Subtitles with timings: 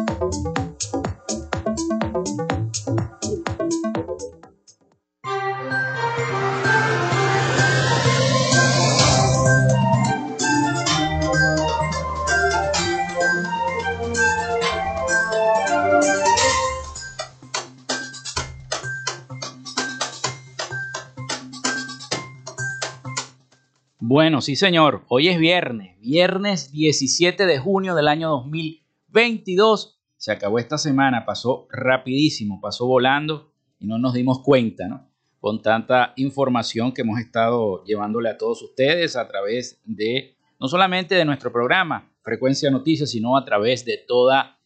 [24.21, 29.99] Bueno, sí señor, hoy es viernes, viernes 17 de junio del año 2022.
[30.15, 35.09] Se acabó esta semana, pasó rapidísimo, pasó volando y no nos dimos cuenta, ¿no?
[35.39, 41.15] Con tanta información que hemos estado llevándole a todos ustedes a través de, no solamente
[41.15, 44.59] de nuestro programa Frecuencia Noticias, sino a través de toda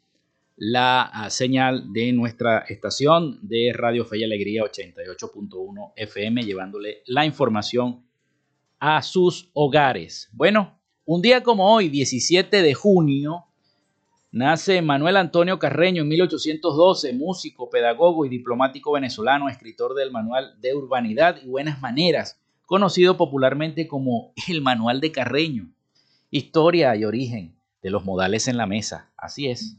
[0.57, 7.25] la ah, señal de nuestra estación de Radio Fe y Alegría 88.1 FM, llevándole la
[7.25, 8.03] información
[8.87, 10.29] a sus hogares.
[10.31, 13.45] Bueno, un día como hoy, 17 de junio,
[14.31, 20.75] Nace Manuel Antonio Carreño en 1812, músico, pedagogo y diplomático venezolano, escritor del Manual de
[20.75, 25.71] Urbanidad y Buenas Maneras, conocido popularmente como el Manual de Carreño.
[26.29, 29.75] Historia y origen de los modales en la mesa, así es.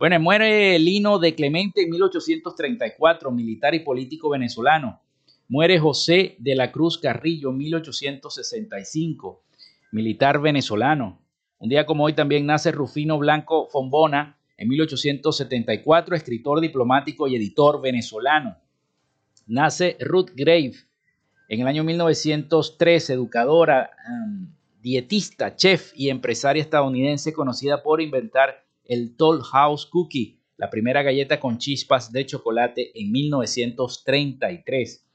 [0.00, 5.00] Bueno, muere Lino de Clemente en 1834, militar y político venezolano.
[5.50, 9.42] Muere José de la Cruz Carrillo en 1865,
[9.92, 11.22] militar venezolano.
[11.56, 17.80] Un día como hoy también nace Rufino Blanco Fombona en 1874, escritor diplomático y editor
[17.80, 18.58] venezolano.
[19.46, 20.74] Nace Ruth Grave
[21.48, 23.90] en el año 1903, educadora,
[24.82, 31.40] dietista, chef y empresaria estadounidense conocida por inventar el Toll House Cookie, la primera galleta
[31.40, 35.07] con chispas de chocolate en 1933.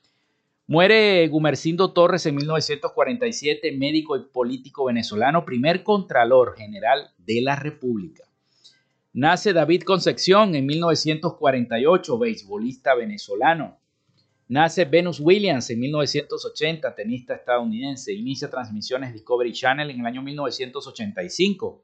[0.66, 8.24] Muere Gumercindo Torres en 1947, médico y político venezolano, primer contralor general de la República.
[9.12, 13.78] Nace David Concepción en 1948, beisbolista venezolano.
[14.48, 18.14] Nace Venus Williams en 1980, tenista estadounidense.
[18.14, 21.84] Inicia transmisiones Discovery Channel en el año 1985.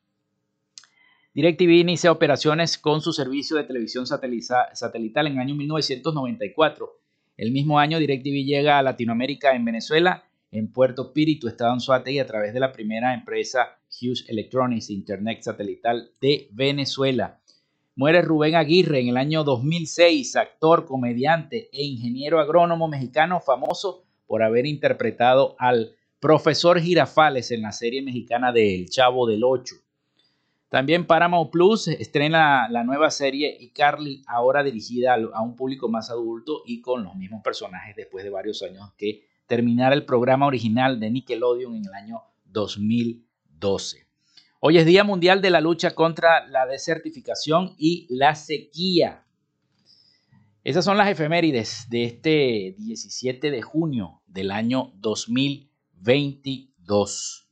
[1.33, 6.99] DirecTV inicia operaciones con su servicio de televisión satelital en el año 1994
[7.39, 12.25] el mismo año, DirecTV llega a Latinoamérica en Venezuela, en Puerto Píritu, Estado y a
[12.25, 17.39] través de la primera empresa Hughes Electronics Internet Satelital de Venezuela.
[17.95, 24.43] Muere Rubén Aguirre en el año 2006, actor, comediante e ingeniero agrónomo mexicano famoso por
[24.43, 29.75] haber interpretado al profesor Girafales en la serie mexicana de El Chavo del Ocho.
[30.69, 36.61] También Paramount Plus estrena la nueva serie iCarly, ahora dirigida a un público más adulto
[36.63, 41.09] y con los mismos personajes después de varios años que terminara el programa original de
[41.09, 44.05] Nickelodeon en el año 2012.
[44.59, 49.25] Hoy es Día Mundial de la Lucha contra la Desertificación y la Sequía.
[50.63, 57.48] Esas son las efemérides de este 17 de junio del año 2022.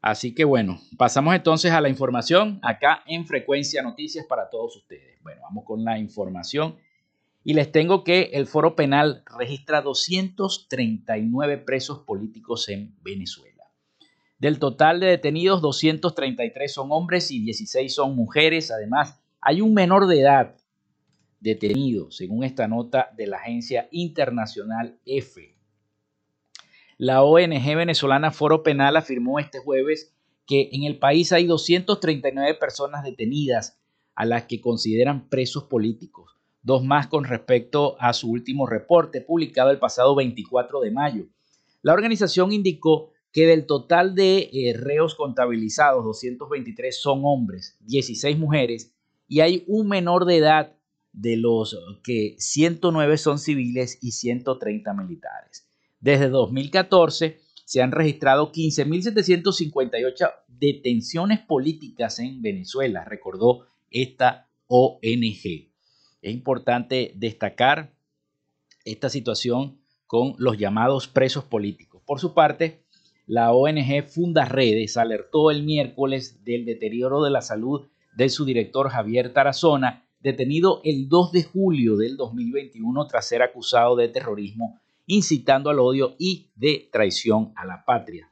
[0.00, 5.20] Así que bueno, pasamos entonces a la información acá en Frecuencia Noticias para todos ustedes.
[5.22, 6.76] Bueno, vamos con la información
[7.42, 13.64] y les tengo que el Foro Penal registra 239 presos políticos en Venezuela.
[14.38, 18.70] Del total de detenidos, 233 son hombres y 16 son mujeres.
[18.70, 20.54] Además, hay un menor de edad
[21.40, 25.57] detenido, según esta nota de la agencia internacional EFE.
[27.00, 30.12] La ONG venezolana Foro Penal afirmó este jueves
[30.48, 33.78] que en el país hay 239 personas detenidas
[34.16, 39.70] a las que consideran presos políticos, dos más con respecto a su último reporte publicado
[39.70, 41.26] el pasado 24 de mayo.
[41.82, 48.92] La organización indicó que del total de eh, reos contabilizados, 223 son hombres, 16 mujeres
[49.28, 50.74] y hay un menor de edad
[51.12, 55.67] de los que 109 son civiles y 130 militares.
[56.00, 65.68] Desde 2014 se han registrado 15.758 detenciones políticas en Venezuela, recordó esta ONG.
[66.22, 67.94] Es importante destacar
[68.84, 72.02] esta situación con los llamados presos políticos.
[72.06, 72.84] Por su parte,
[73.26, 77.86] la ONG Funda Redes alertó el miércoles del deterioro de la salud
[78.16, 83.96] de su director Javier Tarazona, detenido el 2 de julio del 2021 tras ser acusado
[83.96, 88.30] de terrorismo incitando al odio y de traición a la patria.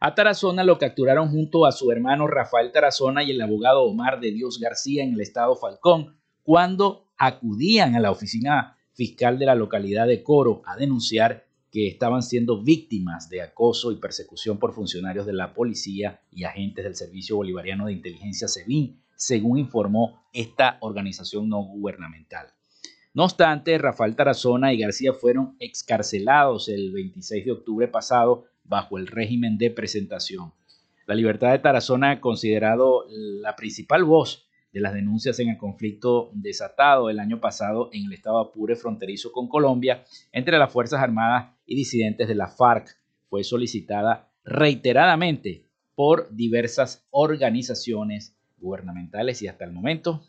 [0.00, 4.30] A Tarazona lo capturaron junto a su hermano Rafael Tarazona y el abogado Omar de
[4.30, 10.06] Dios García en el estado Falcón cuando acudían a la oficina fiscal de la localidad
[10.06, 15.32] de Coro a denunciar que estaban siendo víctimas de acoso y persecución por funcionarios de
[15.32, 21.62] la policía y agentes del Servicio Bolivariano de Inteligencia SEBIN, según informó esta organización no
[21.62, 22.55] gubernamental.
[23.16, 29.06] No obstante, Rafael Tarazona y García fueron excarcelados el 26 de octubre pasado bajo el
[29.06, 30.52] régimen de presentación.
[31.06, 37.08] La libertad de Tarazona, considerado la principal voz de las denuncias en el conflicto desatado
[37.08, 41.74] el año pasado en el estado Apure fronterizo con Colombia entre las Fuerzas Armadas y
[41.74, 42.98] disidentes de la FARC,
[43.30, 50.22] fue solicitada reiteradamente por diversas organizaciones gubernamentales y hasta el momento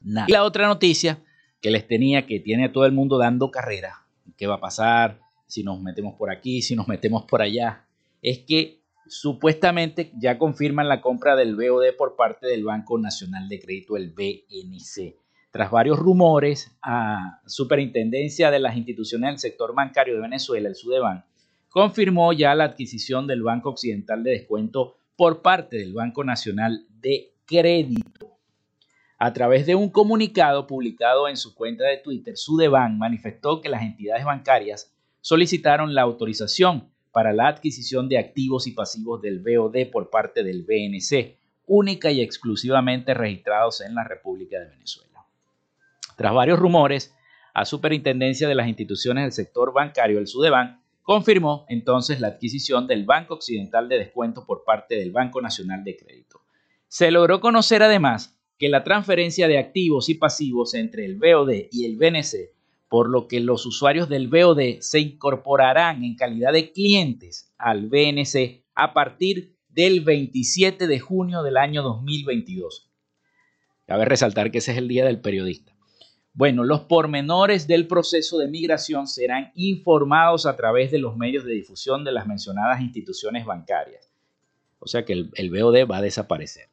[0.00, 0.26] nada.
[0.28, 1.20] Y la otra noticia
[1.60, 4.06] que les tenía, que tiene a todo el mundo dando carrera.
[4.36, 5.20] ¿Qué va a pasar?
[5.46, 7.84] Si nos metemos por aquí, si nos metemos por allá.
[8.22, 13.60] Es que supuestamente ya confirman la compra del BOD por parte del Banco Nacional de
[13.60, 15.16] Crédito, el BNC.
[15.50, 21.24] Tras varios rumores, a Superintendencia de las Instituciones del Sector Bancario de Venezuela, el Sudeban,
[21.68, 27.32] confirmó ya la adquisición del Banco Occidental de Descuento por parte del Banco Nacional de
[27.46, 28.29] Crédito
[29.22, 33.82] A través de un comunicado publicado en su cuenta de Twitter, Sudeban manifestó que las
[33.82, 40.08] entidades bancarias solicitaron la autorización para la adquisición de activos y pasivos del BOD por
[40.08, 41.36] parte del BNC,
[41.66, 45.26] única y exclusivamente registrados en la República de Venezuela.
[46.16, 47.14] Tras varios rumores,
[47.52, 53.04] a Superintendencia de las Instituciones del Sector Bancario, el Sudeban, confirmó entonces la adquisición del
[53.04, 56.40] Banco Occidental de Descuento por parte del Banco Nacional de Crédito.
[56.88, 61.86] Se logró conocer además que la transferencia de activos y pasivos entre el BOD y
[61.86, 62.52] el BNC,
[62.90, 68.62] por lo que los usuarios del BOD se incorporarán en calidad de clientes al BNC
[68.74, 72.90] a partir del 27 de junio del año 2022.
[73.86, 75.74] Cabe resaltar que ese es el día del periodista.
[76.34, 81.54] Bueno, los pormenores del proceso de migración serán informados a través de los medios de
[81.54, 84.12] difusión de las mencionadas instituciones bancarias.
[84.80, 86.68] O sea que el, el BOD va a desaparecer.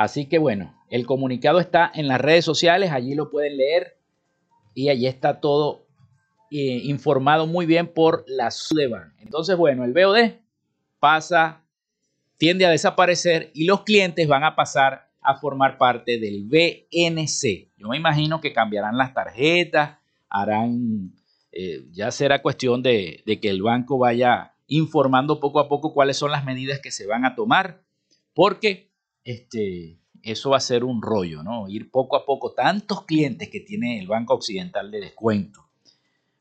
[0.00, 3.98] Así que bueno, el comunicado está en las redes sociales, allí lo pueden leer
[4.72, 5.84] y allí está todo
[6.50, 9.12] eh, informado muy bien por la Sudeban.
[9.18, 10.38] Entonces, bueno, el BOD
[11.00, 11.64] pasa,
[12.38, 17.68] tiende a desaparecer y los clientes van a pasar a formar parte del BNC.
[17.76, 19.98] Yo me imagino que cambiarán las tarjetas,
[20.30, 21.12] harán,
[21.52, 26.16] eh, ya será cuestión de, de que el banco vaya informando poco a poco cuáles
[26.16, 27.82] son las medidas que se van a tomar,
[28.32, 28.89] porque
[29.24, 31.68] este, eso va a ser un rollo, ¿no?
[31.68, 35.66] Ir poco a poco, tantos clientes que tiene el Banco Occidental de descuento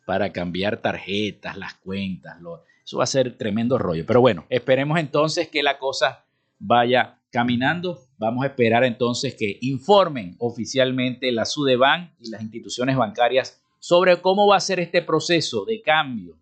[0.06, 2.38] para cambiar tarjetas, las cuentas,
[2.84, 4.06] eso va a ser tremendo rollo.
[4.08, 6.26] Pero bueno, esperemos entonces que la cosa
[6.58, 8.02] vaya caminando.
[8.18, 14.48] Vamos a esperar entonces que informen oficialmente la SUDEBAN y las instituciones bancarias sobre cómo
[14.48, 16.36] va a ser este proceso de cambio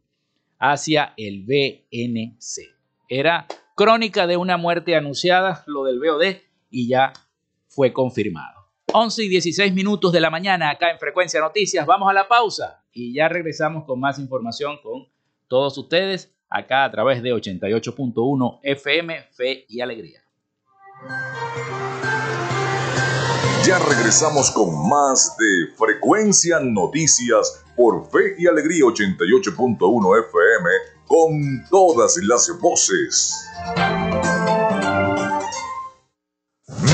[0.59, 2.73] hacia el BNC.
[3.09, 3.45] Era
[3.77, 6.37] crónica de una muerte anunciada, lo del BOD,
[6.71, 7.13] y ya
[7.67, 8.65] fue confirmado.
[8.91, 11.85] 11 y 16 minutos de la mañana acá en Frecuencia Noticias.
[11.85, 15.07] Vamos a la pausa y ya regresamos con más información con
[15.47, 20.23] todos ustedes acá a través de 88.1 FM Fe y Alegría.
[23.63, 32.17] Ya regresamos con más de Frecuencia Noticias por Fe y Alegría 88.1 FM con todas
[32.23, 33.33] las voces.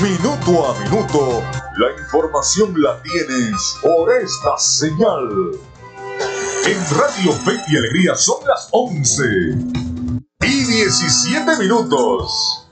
[0.02, 1.42] Minuto a minuto,
[1.78, 5.52] la información la tienes por esta señal.
[6.66, 9.24] En Radio Fe y Alegría son las 11
[10.42, 12.70] y 17 minutos.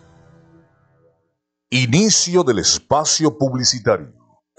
[1.69, 4.20] Inicio del espacio publicitario.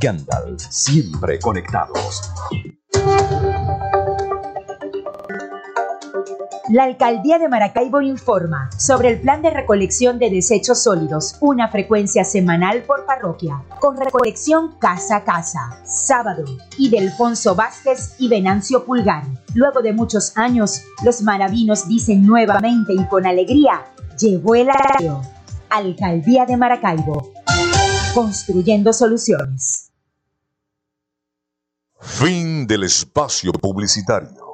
[0.00, 2.32] Gandalf, siempre conectados.
[6.70, 12.24] La Alcaldía de Maracaibo informa sobre el plan de recolección de desechos sólidos, una frecuencia
[12.24, 16.44] semanal por parroquia, con recolección casa a casa, sábado,
[16.76, 19.24] y de Alfonso Vázquez y Venancio Pulgar.
[19.54, 23.86] Luego de muchos años, los maravinos dicen nuevamente y con alegría,
[24.18, 25.22] llegó el arreo.
[25.70, 27.32] Alcaldía de Maracaibo,
[28.14, 29.90] construyendo soluciones.
[32.00, 34.46] Fin del espacio publicitario.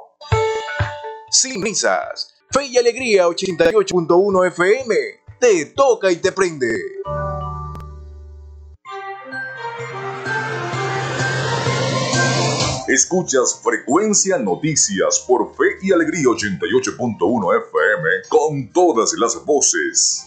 [1.31, 2.35] Sin risas.
[2.51, 4.95] Fe y Alegría 88.1 FM.
[5.41, 6.75] Te toca y te prende.
[12.87, 20.27] Escuchas Frecuencia Noticias por Fe y Alegría 88.1 FM con todas las voces.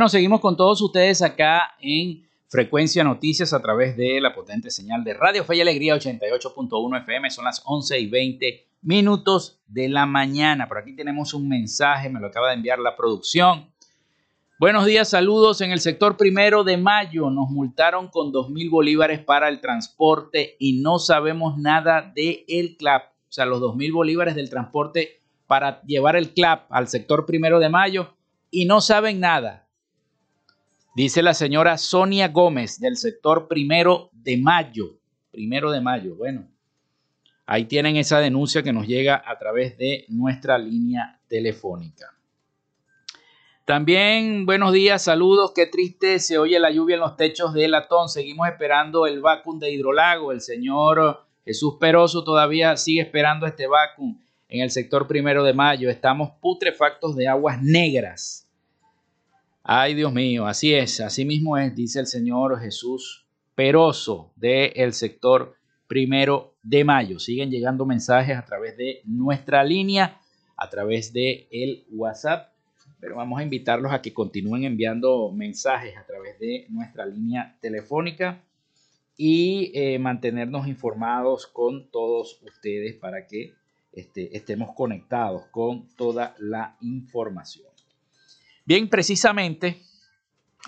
[0.00, 5.04] Bueno, seguimos con todos ustedes acá en Frecuencia Noticias a través de la potente señal
[5.04, 7.28] de Radio Fe y Alegría 88.1 FM.
[7.28, 10.66] Son las 11 y 20 minutos de la mañana.
[10.68, 13.68] Por aquí tenemos un mensaje, me lo acaba de enviar la producción.
[14.58, 15.60] Buenos días, saludos.
[15.60, 20.56] En el sector primero de mayo nos multaron con 2 mil bolívares para el transporte
[20.58, 23.02] y no sabemos nada del el CLAP.
[23.04, 27.58] O sea, los 2 mil bolívares del transporte para llevar el CLAP al sector primero
[27.58, 28.14] de mayo
[28.50, 29.66] y no saben nada.
[30.92, 34.98] Dice la señora Sonia Gómez del sector primero de mayo.
[35.30, 36.16] Primero de mayo.
[36.16, 36.48] Bueno,
[37.46, 42.06] ahí tienen esa denuncia que nos llega a través de nuestra línea telefónica.
[43.64, 45.52] También buenos días, saludos.
[45.54, 48.08] Qué triste se oye la lluvia en los techos de Latón.
[48.08, 50.32] Seguimos esperando el vacuum de hidrolago.
[50.32, 55.88] El señor Jesús Peroso todavía sigue esperando este vacuum en el sector primero de mayo.
[55.88, 58.49] Estamos putrefactos de aguas negras
[59.62, 65.54] Ay, Dios mío, así es, así mismo es, dice el Señor Jesús Peroso del sector
[65.86, 67.18] primero de mayo.
[67.18, 70.18] Siguen llegando mensajes a través de nuestra línea,
[70.56, 72.54] a través de el WhatsApp,
[73.00, 78.42] pero vamos a invitarlos a que continúen enviando mensajes a través de nuestra línea telefónica
[79.18, 83.52] y eh, mantenernos informados con todos ustedes para que
[83.92, 87.69] este, estemos conectados con toda la información.
[88.70, 89.82] Bien, precisamente,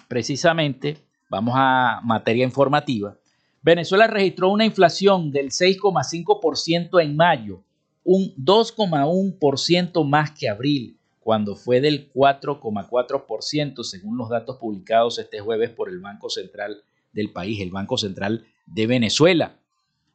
[0.08, 0.98] precisamente,
[1.30, 3.16] vamos a materia informativa.
[3.62, 7.62] Venezuela registró una inflación del 6,5% en mayo,
[8.02, 15.70] un 2,1% más que abril, cuando fue del 4,4% según los datos publicados este jueves
[15.70, 19.60] por el Banco Central del país, el Banco Central de Venezuela.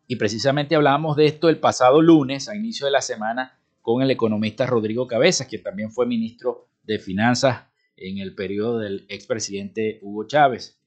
[0.07, 4.11] Y precisamente hablábamos de esto el pasado lunes, a inicio de la semana, con el
[4.11, 7.67] economista Rodrigo Cabezas, que también fue ministro de Finanzas
[7.97, 10.77] en el periodo del expresidente Hugo Chávez.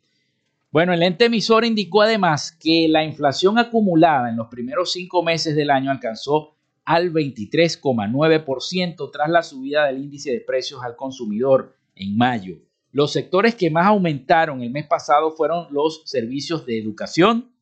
[0.72, 5.56] Bueno, el ente emisor indicó además que la inflación acumulada en los primeros cinco meses
[5.56, 12.16] del año alcanzó al 23,9% tras la subida del índice de precios al consumidor en
[12.16, 12.58] mayo.
[12.92, 17.52] Los sectores que más aumentaron el mes pasado fueron los servicios de educación,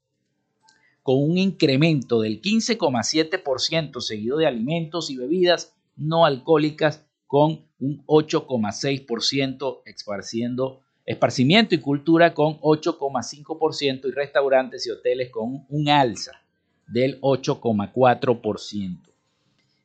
[1.03, 9.83] con un incremento del 15,7%, seguido de alimentos y bebidas no alcohólicas con un 8,6%,
[9.87, 16.33] esparciendo esparcimiento y cultura con 8,5% y restaurantes y hoteles con un alza
[16.87, 19.01] del 8,4%.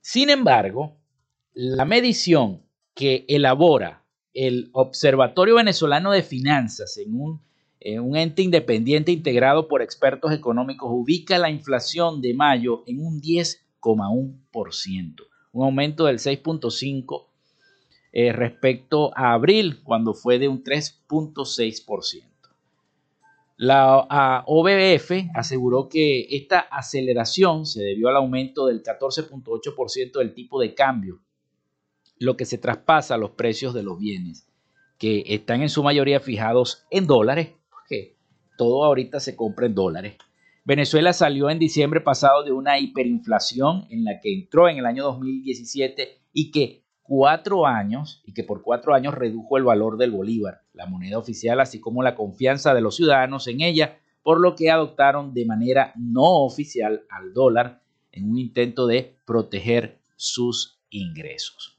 [0.01, 0.97] Sin embargo,
[1.53, 2.62] la medición
[2.93, 4.03] que elabora
[4.34, 7.41] el Observatorio Venezolano de Finanzas en un,
[7.79, 13.21] en un ente independiente integrado por expertos económicos ubica la inflación de mayo en un
[13.21, 15.15] 10,1%,
[15.53, 17.27] un aumento del 6,5%
[18.15, 22.23] eh, respecto a abril, cuando fue de un 3.6%.
[23.58, 30.76] La OBF aseguró que esta aceleración se debió al aumento del 14.8% del tipo de
[30.76, 31.21] cambio,
[32.19, 34.47] lo que se traspasa a los precios de los bienes,
[34.99, 38.15] que están en su mayoría fijados en dólares, porque
[38.60, 40.17] todo ahorita se compra en dólares.
[40.65, 45.04] Venezuela salió en diciembre pasado de una hiperinflación en la que entró en el año
[45.04, 50.61] 2017 y que cuatro años y que por cuatro años redujo el valor del bolívar,
[50.73, 54.71] la moneda oficial, así como la confianza de los ciudadanos en ella, por lo que
[54.71, 61.77] adoptaron de manera no oficial al dólar en un intento de proteger sus ingresos.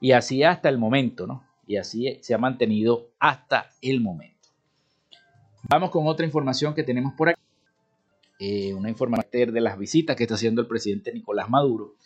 [0.00, 1.44] Y así hasta el momento, ¿no?
[1.66, 4.48] Y así se ha mantenido hasta el momento.
[5.68, 7.40] Vamos con otra información que tenemos por aquí.
[8.38, 11.96] Eh, una información de las visitas que está haciendo el presidente Nicolás Maduro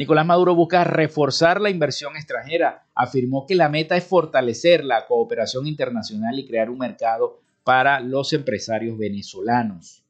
[0.00, 2.86] Nicolás Maduro busca reforzar la inversión extranjera.
[2.94, 8.32] Afirmó que la meta es fortalecer la cooperación internacional y crear un mercado para los
[8.32, 10.02] empresarios venezolanos.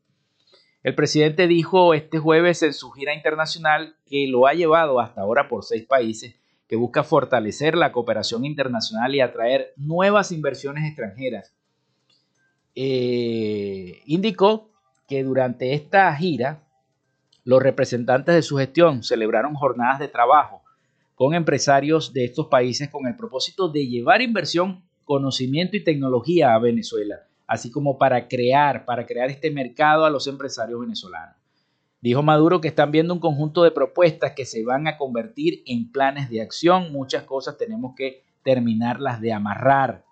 [0.85, 5.48] El presidente dijo este jueves en su gira internacional que lo ha llevado hasta ahora
[5.48, 6.37] por seis países,
[6.68, 11.53] que busca fortalecer la cooperación internacional y atraer nuevas inversiones extranjeras.
[12.76, 14.70] eh, indicó
[15.09, 16.62] que durante esta gira
[17.44, 20.62] los representantes de su gestión celebraron jornadas de trabajo
[21.14, 26.59] con empresarios de estos países con el propósito de llevar inversión, conocimiento y tecnología a
[26.59, 31.37] Venezuela, así como para crear, para crear este mercado a los empresarios venezolanos.
[32.00, 35.92] Dijo Maduro que están viendo un conjunto de propuestas que se van a convertir en
[35.92, 36.90] planes de acción.
[36.90, 40.05] Muchas cosas tenemos que terminarlas de amarrar.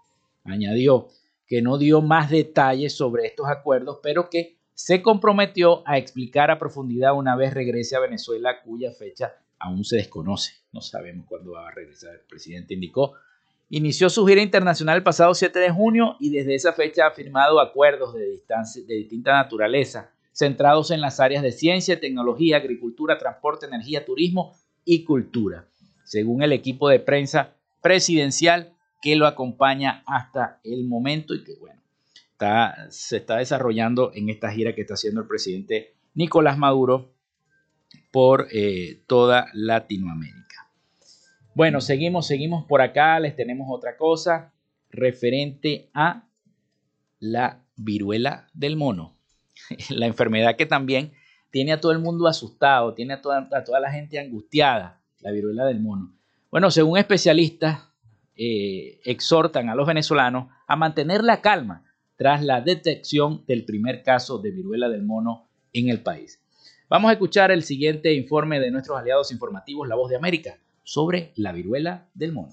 [0.44, 1.08] Añadió
[1.46, 6.58] que no dio más detalles sobre estos acuerdos, pero que se comprometió a explicar a
[6.60, 10.52] profundidad una vez regrese a Venezuela, cuya fecha aún se desconoce.
[10.72, 12.14] No sabemos cuándo va a regresar.
[12.14, 13.14] El presidente indicó.
[13.70, 17.60] Inició su gira internacional el pasado 7 de junio y desde esa fecha ha firmado
[17.60, 18.40] acuerdos de,
[18.86, 25.02] de distinta naturaleza centrados en las áreas de ciencia, tecnología, agricultura, transporte, energía, turismo y
[25.02, 25.66] cultura,
[26.04, 31.77] según el equipo de prensa presidencial que lo acompaña hasta el momento y que bueno,
[32.90, 37.12] se está desarrollando en esta gira que está haciendo el presidente Nicolás Maduro
[38.10, 40.70] por eh, toda Latinoamérica.
[41.54, 44.52] Bueno, seguimos, seguimos por acá, les tenemos otra cosa
[44.90, 46.28] referente a
[47.18, 49.16] la viruela del mono.
[49.90, 51.12] la enfermedad que también
[51.50, 55.64] tiene a todo el mundo asustado, tiene a toda, toda la gente angustiada, la viruela
[55.64, 56.14] del mono.
[56.50, 57.88] Bueno, según especialistas,
[58.36, 61.87] eh, exhortan a los venezolanos a mantener la calma
[62.18, 66.40] tras la detección del primer caso de viruela del mono en el país.
[66.90, 71.32] Vamos a escuchar el siguiente informe de nuestros aliados informativos, La Voz de América, sobre
[71.36, 72.52] la viruela del mono.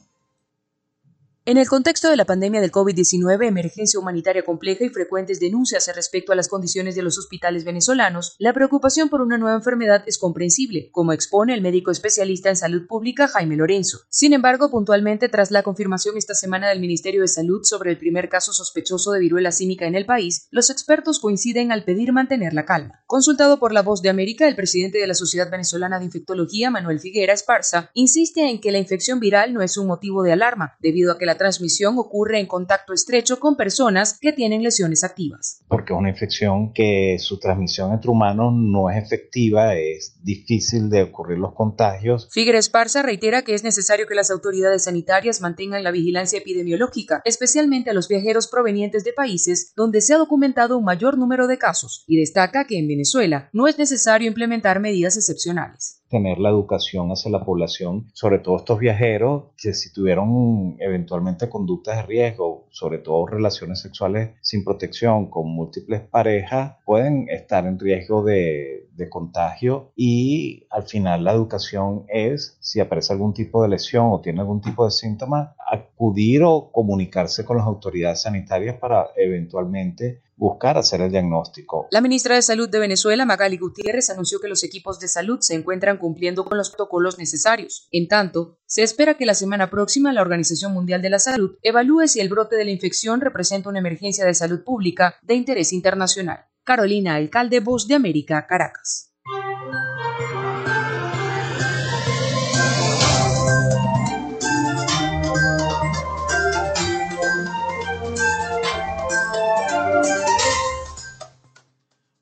[1.48, 6.32] En el contexto de la pandemia del COVID-19, emergencia humanitaria compleja y frecuentes denuncias respecto
[6.32, 10.90] a las condiciones de los hospitales venezolanos, la preocupación por una nueva enfermedad es comprensible,
[10.92, 14.00] como expone el médico especialista en salud pública Jaime Lorenzo.
[14.10, 18.28] Sin embargo, puntualmente tras la confirmación esta semana del Ministerio de Salud sobre el primer
[18.28, 22.66] caso sospechoso de viruela símica en el país, los expertos coinciden al pedir mantener la
[22.66, 23.04] calma.
[23.06, 27.00] Consultado por La Voz de América, el presidente de la Sociedad Venezolana de Infectología, Manuel
[27.00, 31.12] Figuera Esparza, insiste en que la infección viral no es un motivo de alarma, debido
[31.12, 35.62] a que la transmisión ocurre en contacto estrecho con personas que tienen lesiones activas.
[35.68, 41.04] Porque es una infección que su transmisión entre humanos no es efectiva, es difícil de
[41.04, 42.28] ocurrir los contagios.
[42.32, 47.92] Figueres Esparza reitera que es necesario que las autoridades sanitarias mantengan la vigilancia epidemiológica, especialmente
[47.92, 52.04] a los viajeros provenientes de países donde se ha documentado un mayor número de casos,
[52.08, 57.32] y destaca que en Venezuela no es necesario implementar medidas excepcionales tener la educación hacia
[57.32, 63.26] la población, sobre todo estos viajeros que si tuvieron eventualmente conductas de riesgo, sobre todo
[63.26, 69.92] relaciones sexuales sin protección con múltiples parejas, pueden estar en riesgo de, de contagio.
[69.96, 74.62] Y al final la educación es, si aparece algún tipo de lesión o tiene algún
[74.62, 81.12] tipo de síntoma, acudir o comunicarse con las autoridades sanitarias para eventualmente buscar hacer el
[81.12, 81.88] diagnóstico.
[81.92, 85.56] La ministra de Salud de Venezuela, Magali Gutiérrez, anunció que los equipos de salud se
[85.56, 87.88] encuentran cumpliendo con los protocolos necesarios.
[87.92, 92.08] En tanto, se espera que la semana próxima la Organización Mundial de la Salud evalúe
[92.08, 96.46] si el brote de la infección representa una emergencia de salud pública de interés internacional.
[96.64, 99.15] Carolina Alcalde, Voz de América, Caracas.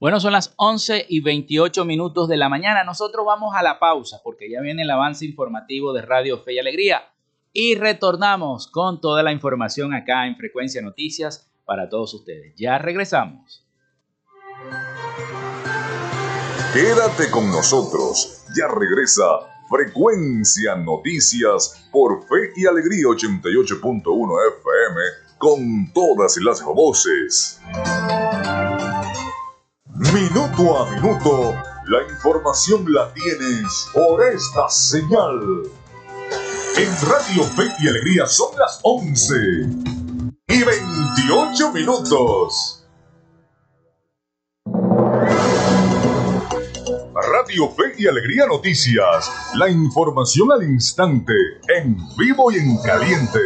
[0.04, 2.84] Bueno, son las 11 y 28 minutos de la mañana.
[2.84, 6.60] Nosotros vamos a la pausa porque ya viene el avance informativo de Radio Fe y
[6.60, 7.04] Alegría
[7.54, 12.54] y retornamos con toda la información acá en Frecuencia Noticias para todos ustedes.
[12.58, 13.66] Ya regresamos.
[16.74, 18.44] Quédate con nosotros.
[18.58, 19.24] Ya regresa
[19.70, 24.04] Frecuencia Noticias por Fe y Alegría 88.1
[24.60, 25.02] FM
[25.38, 27.62] con todas las voces.
[30.14, 31.56] Minuto a minuto,
[31.88, 35.64] la información la tienes por esta señal.
[36.78, 39.36] En Radio Fe y Alegría son las 11
[40.50, 42.86] y 28 minutos.
[47.16, 51.34] Radio Fe y Alegría Noticias, la información al instante,
[51.76, 53.40] en vivo y en caliente.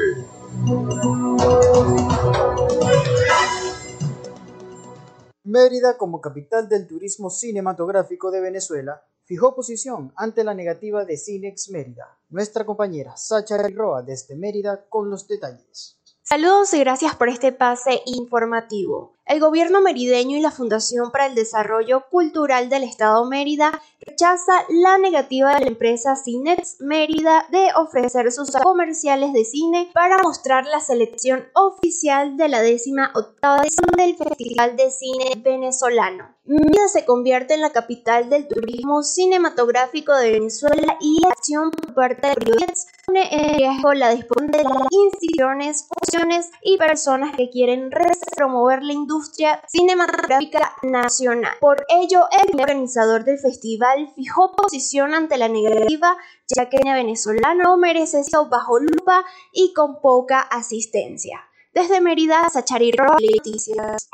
[5.47, 11.69] Mérida, como capital del turismo cinematográfico de Venezuela, fijó posición ante la negativa de Cinex
[11.69, 12.19] Mérida.
[12.27, 16.01] Nuestra compañera Sacha Roa desde Mérida con los detalles.
[16.21, 19.16] Saludos y gracias por este pase informativo.
[19.27, 24.97] El gobierno merideño y la Fundación para el Desarrollo Cultural del Estado Mérida rechaza la
[24.97, 30.79] negativa de la empresa Cinex Mérida de ofrecer sus comerciales de cine para mostrar la
[30.79, 36.35] selección oficial de la décima octava edición del Festival de Cine Venezolano.
[36.45, 41.93] Mérida se convierte en la capital del turismo cinematográfico de Venezuela y la acción por
[41.93, 47.49] parte de periodistas pone en riesgo la disposición de las instituciones, funciones y personas que
[47.49, 47.89] quieren
[48.35, 51.53] promover la industria cinematográfica nacional.
[51.59, 56.17] Por ello, el organizador del festival fijó posición ante la negativa,
[56.55, 61.41] ya que el venezolano merece ser bajo lupa y con poca asistencia.
[61.73, 64.09] Desde Mérida, Sachari Noticias.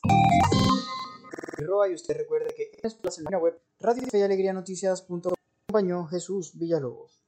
[1.90, 5.34] y usted recuerde que en la web Radio Fe y Alegría Noticias.com
[5.68, 7.24] acompañó Jesús Villalobos.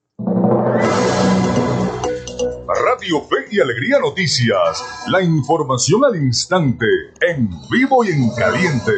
[2.68, 6.86] Radio Fe y Alegría Noticias, la información al instante,
[7.22, 8.92] en vivo y en caliente.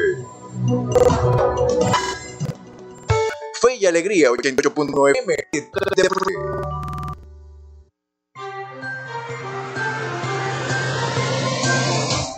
[3.62, 5.36] Fe y Alegría 88.9 M.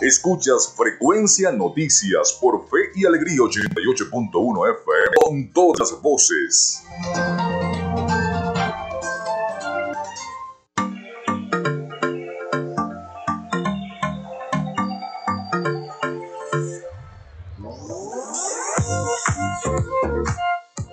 [0.02, 6.84] Escuchas Frecuencia Noticias por Fe y Alegría 88.1 FM con todas las voces.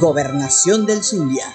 [0.00, 1.46] Gobernación del Zulia.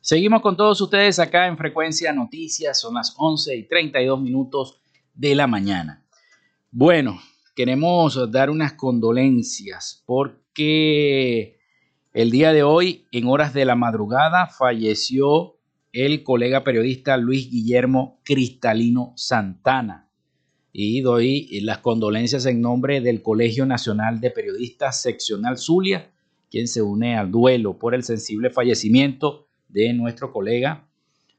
[0.00, 4.78] Seguimos con todos ustedes acá en Frecuencia Noticias, son las 11 y 32 minutos
[5.14, 6.04] de la mañana.
[6.70, 7.18] Bueno,
[7.56, 11.53] queremos dar unas condolencias porque
[12.14, 15.56] el día de hoy, en horas de la madrugada, falleció
[15.92, 20.08] el colega periodista Luis Guillermo Cristalino Santana.
[20.72, 26.12] Y doy las condolencias en nombre del Colegio Nacional de Periodistas Seccional Zulia,
[26.52, 30.86] quien se une al duelo por el sensible fallecimiento de nuestro colega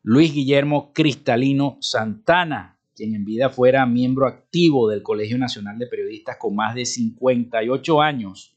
[0.03, 6.35] Luis Guillermo Cristalino Santana, quien en vida fuera miembro activo del Colegio Nacional de Periodistas
[6.37, 8.51] con más de 58 años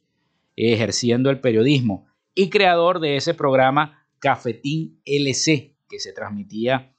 [0.57, 2.08] ejerciendo el periodismo
[2.38, 6.94] y creador de ese programa Cafetín LC, que se transmitía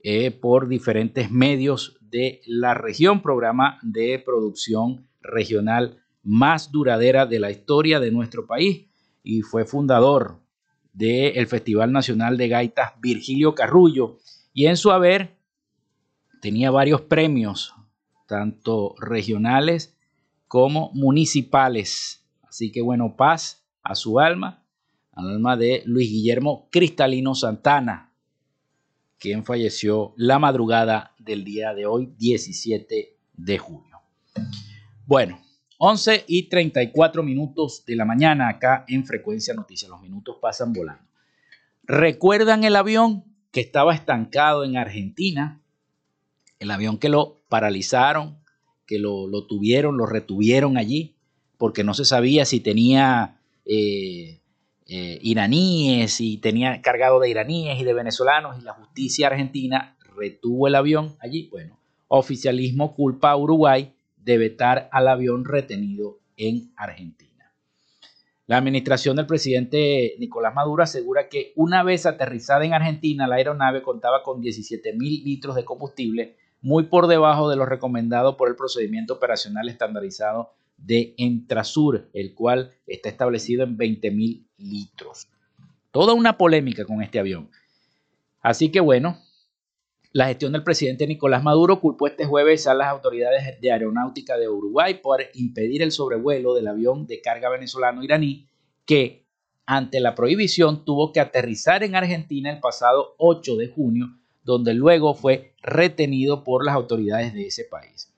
[0.00, 7.50] eh, por diferentes medios de la región, programa de producción regional más duradera de la
[7.50, 8.86] historia de nuestro país
[9.24, 10.38] y fue fundador
[10.92, 14.18] del Festival Nacional de Gaitas Virgilio Carrullo
[14.52, 15.36] y en su haber
[16.40, 17.74] tenía varios premios,
[18.28, 19.98] tanto regionales
[20.46, 22.24] como municipales.
[22.44, 24.59] Así que bueno, paz a su alma al
[25.12, 28.12] alma de Luis Guillermo Cristalino Santana,
[29.18, 34.00] quien falleció la madrugada del día de hoy, 17 de junio.
[35.06, 35.40] Bueno,
[35.78, 39.90] 11 y 34 minutos de la mañana acá en Frecuencia Noticias.
[39.90, 41.02] Los minutos pasan volando.
[41.84, 45.60] ¿Recuerdan el avión que estaba estancado en Argentina?
[46.58, 48.38] El avión que lo paralizaron,
[48.86, 51.16] que lo, tuvieron, lo retuvieron allí,
[51.56, 54.39] porque no se sabía si tenía eh,
[54.92, 60.66] eh, iraníes, y tenía cargado de iraníes y de venezolanos, y la justicia argentina retuvo
[60.66, 61.46] el avión allí.
[61.48, 67.52] Bueno, oficialismo culpa a Uruguay de vetar al avión retenido en Argentina.
[68.48, 73.82] La administración del presidente Nicolás Maduro asegura que una vez aterrizada en Argentina, la aeronave
[73.82, 78.56] contaba con 17 mil litros de combustible, muy por debajo de lo recomendado por el
[78.56, 80.50] procedimiento operacional estandarizado
[80.82, 85.28] de Entrasur, el cual está establecido en 20 mil litros.
[85.90, 87.50] Toda una polémica con este avión.
[88.40, 89.18] Así que bueno,
[90.12, 94.48] la gestión del presidente Nicolás Maduro culpó este jueves a las autoridades de aeronáutica de
[94.48, 98.48] Uruguay por impedir el sobrevuelo del avión de carga venezolano-iraní
[98.84, 99.24] que,
[99.66, 104.06] ante la prohibición, tuvo que aterrizar en Argentina el pasado 8 de junio,
[104.42, 108.12] donde luego fue retenido por las autoridades de ese país.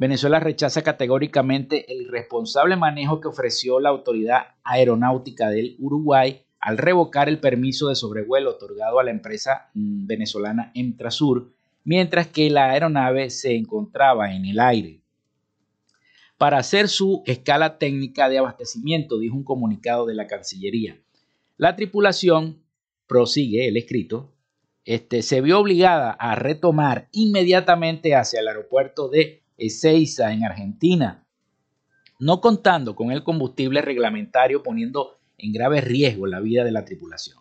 [0.00, 7.28] Venezuela rechaza categóricamente el irresponsable manejo que ofreció la autoridad aeronáutica del Uruguay al revocar
[7.28, 11.52] el permiso de sobrevuelo otorgado a la empresa mm, venezolana Emtrasur,
[11.84, 15.02] mientras que la aeronave se encontraba en el aire.
[16.38, 20.98] Para hacer su escala técnica de abastecimiento, dijo un comunicado de la Cancillería.
[21.58, 22.62] La tripulación,
[23.06, 24.32] prosigue el escrito,
[24.86, 31.24] este, se vio obligada a retomar inmediatamente hacia el aeropuerto de Ezeiza, en Argentina,
[32.18, 37.38] no contando con el combustible reglamentario, poniendo en grave riesgo la vida de la tripulación.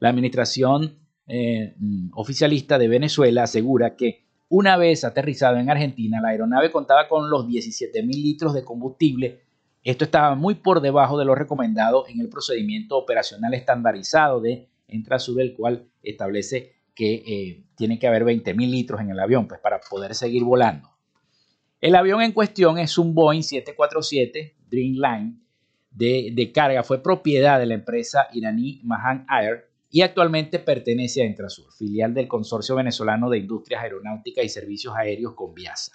[0.00, 0.98] La administración
[1.28, 7.08] eh, mm, oficialista de Venezuela asegura que una vez aterrizado en Argentina, la aeronave contaba
[7.08, 9.42] con los 17 mil litros de combustible.
[9.82, 15.40] Esto estaba muy por debajo de lo recomendado en el procedimiento operacional estandarizado de Entrasur,
[15.40, 19.60] el cual establece que eh, tiene que haber 20 mil litros en el avión pues,
[19.60, 20.95] para poder seguir volando.
[21.80, 25.40] El avión en cuestión es un Boeing 747 Dreamline
[25.90, 31.72] de, carga fue propiedad de la empresa iraní Mahan Air y actualmente pertenece a Entrasur,
[31.72, 35.92] filial del Consorcio Venezolano de Industrias Aeronáuticas y Servicios Aéreos Conviasa.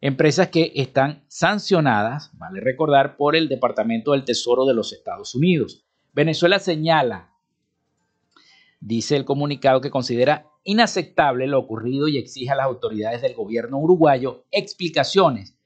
[0.00, 5.84] Empresas que están sancionadas, vale recordar, por el Departamento del Tesoro de los Estados Unidos.
[6.12, 7.34] Venezuela señala,
[8.80, 13.78] dice el comunicado, que considera inaceptable lo ocurrido y exige a las autoridades del gobierno
[13.78, 15.56] uruguayo explicaciones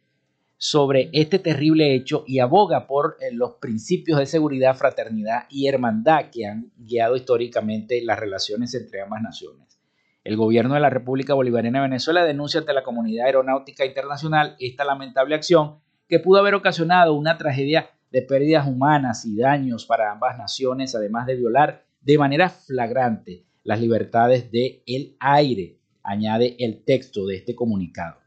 [0.56, 6.30] sobre este terrible hecho y aboga por eh, los principios de seguridad, fraternidad y hermandad
[6.30, 9.78] que han guiado históricamente las relaciones entre ambas naciones.
[10.22, 14.84] El gobierno de la República Bolivariana de Venezuela denuncia ante la comunidad aeronáutica internacional esta
[14.84, 20.38] lamentable acción que pudo haber ocasionado una tragedia de pérdidas humanas y daños para ambas
[20.38, 27.26] naciones, además de violar de manera flagrante las libertades del el aire, añade el texto
[27.26, 28.18] de este comunicado.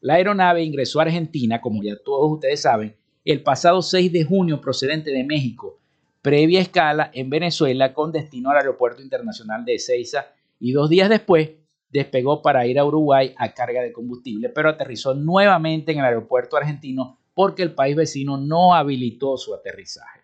[0.00, 4.60] La aeronave ingresó a Argentina, como ya todos ustedes saben, el pasado 6 de junio
[4.60, 5.78] procedente de México,
[6.22, 10.26] previa escala en Venezuela con destino al Aeropuerto Internacional de Ezeiza
[10.58, 11.50] y dos días después
[11.90, 16.56] despegó para ir a Uruguay a carga de combustible, pero aterrizó nuevamente en el aeropuerto
[16.56, 20.20] argentino porque el país vecino no habilitó su aterrizaje.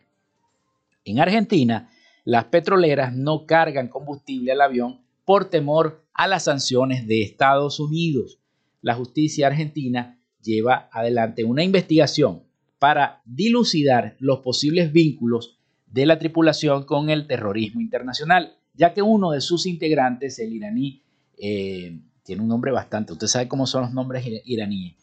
[1.04, 1.90] En Argentina,
[2.24, 8.38] las petroleras no cargan combustible al avión por temor a las sanciones de Estados Unidos.
[8.80, 12.42] La justicia argentina lleva adelante una investigación
[12.78, 19.30] para dilucidar los posibles vínculos de la tripulación con el terrorismo internacional, ya que uno
[19.30, 21.02] de sus integrantes, el iraní,
[21.38, 24.94] eh, tiene un nombre bastante, usted sabe cómo son los nombres iraníes,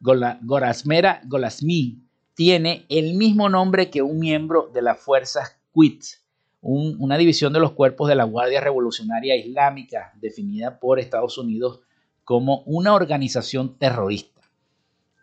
[0.00, 2.02] Gorasmera Golasmi,
[2.34, 6.23] tiene el mismo nombre que un miembro de las fuerzas Quds,
[6.66, 11.80] una división de los cuerpos de la Guardia Revolucionaria Islámica definida por Estados Unidos
[12.24, 14.40] como una organización terrorista.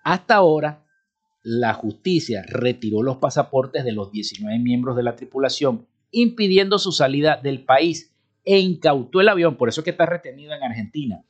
[0.04, 0.86] Hasta ahora,
[1.42, 7.40] la justicia retiró los pasaportes de los 19 miembros de la tripulación, impidiendo su salida
[7.42, 8.14] del país
[8.46, 11.24] e incautó el avión, por eso que está retenido en Argentina,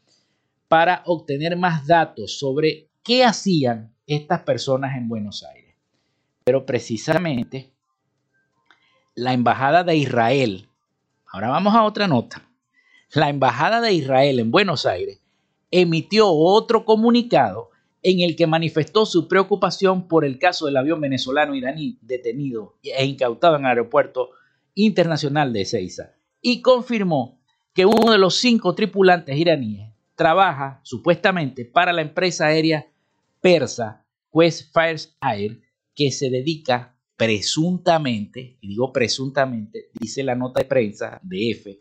[0.68, 5.76] para obtener más datos sobre qué hacían estas personas en Buenos Aires.
[6.44, 7.72] Pero precisamente
[9.16, 10.68] la Embajada de Israel,
[11.32, 12.50] ahora vamos a otra nota,
[13.14, 15.20] la Embajada de Israel en Buenos Aires
[15.70, 17.72] emitió otro comunicado
[18.04, 23.06] en el que manifestó su preocupación por el caso del avión venezolano iraní detenido e
[23.06, 24.32] incautado en el aeropuerto
[24.76, 27.40] internacional de Ezeiza y confirmó
[27.74, 32.88] que uno de los cinco tripulantes iraníes trabaja supuestamente para la empresa aérea
[33.40, 35.62] persa Quest Fires Air
[35.94, 41.80] que se dedica presuntamente, y digo presuntamente, dice la nota de prensa de F,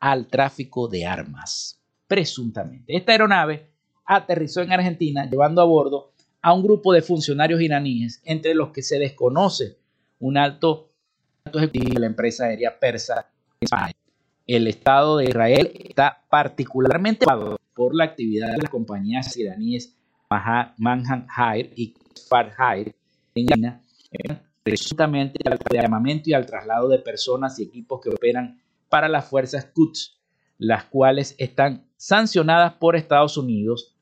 [0.00, 1.80] al tráfico de armas.
[2.08, 2.96] Presuntamente.
[2.96, 3.70] Esta aeronave
[4.04, 6.10] aterrizó en Argentina llevando a bordo
[6.42, 9.78] a un grupo de funcionarios iraníes, entre los que se desconoce
[10.18, 10.90] un alto,
[11.44, 13.30] ejecutivo de la empresa aérea persa.
[14.44, 17.26] El Estado de Israel está particularmente
[17.74, 19.94] por la actividad de las compañías iraníes
[20.78, 21.94] Manhan Air y
[22.28, 22.92] Far Air
[23.36, 23.82] en China,
[24.62, 29.66] presuntamente al llamamiento y al traslado de personas y equipos que operan para las fuerzas
[29.74, 30.18] Quds,
[30.58, 33.94] las cuales están sancionadas por Estados Unidos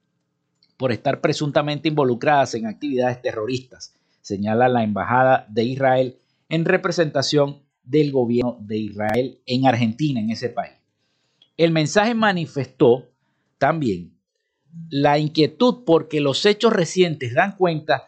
[0.77, 8.13] por estar presuntamente involucradas en actividades terroristas, señala la Embajada de Israel en representación del
[8.13, 10.73] gobierno de Israel en Argentina, en ese país.
[11.57, 13.09] El mensaje manifestó
[13.59, 14.17] también
[14.91, 18.08] la inquietud porque los hechos recientes dan cuenta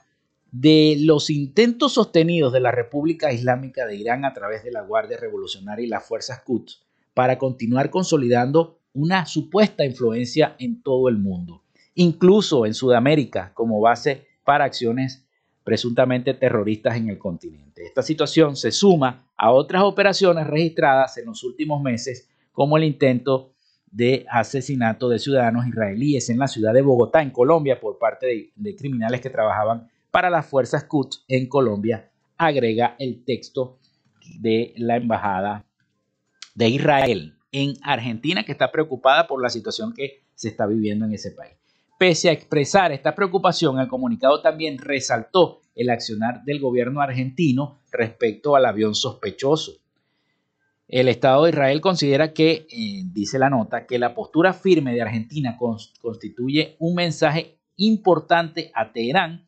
[0.53, 5.17] de los intentos sostenidos de la República Islámica de Irán a través de la Guardia
[5.17, 6.83] Revolucionaria y las fuerzas Quds
[7.15, 11.63] para continuar consolidando una supuesta influencia en todo el mundo
[11.95, 15.27] incluso en Sudamérica, como base para acciones
[15.65, 17.85] presuntamente terroristas en el continente.
[17.85, 23.53] Esta situación se suma a otras operaciones registradas en los últimos meses, como el intento
[23.91, 28.77] de asesinato de ciudadanos israelíes en la ciudad de Bogotá, en Colombia, por parte de,
[28.77, 33.79] criminales que trabajaban para las fuerzas Quds en Colombia, agrega el texto
[34.41, 35.65] de la Embajada
[36.55, 41.15] de Israel en Argentina, que está preocupada por la situación que se está viviendo en
[41.15, 41.55] ese país.
[41.99, 48.57] Pese a expresar esta preocupación, el comunicado también resaltó el accionar del gobierno argentino respecto
[48.57, 49.73] al avión sospechoso.
[50.89, 55.03] El Estado de Israel considera que, eh, dice la nota, que la postura firme de
[55.03, 55.57] Argentina
[56.01, 59.47] constituye un mensaje importante a Teherán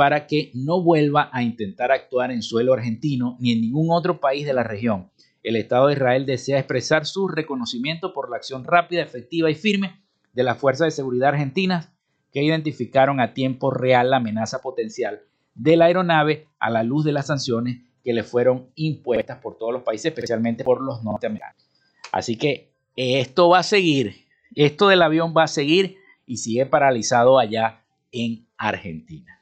[0.00, 4.46] para que no vuelva a intentar actuar en suelo argentino ni en ningún otro país
[4.46, 5.10] de la región.
[5.42, 10.00] El Estado de Israel desea expresar su reconocimiento por la acción rápida, efectiva y firme
[10.32, 11.90] de las fuerzas de seguridad argentinas
[12.32, 15.20] que identificaron a tiempo real la amenaza potencial
[15.54, 19.74] de la aeronave a la luz de las sanciones que le fueron impuestas por todos
[19.74, 21.62] los países, especialmente por los norteamericanos.
[22.10, 24.24] Así que esto va a seguir,
[24.54, 27.82] esto del avión va a seguir y sigue paralizado allá
[28.12, 29.39] en Argentina.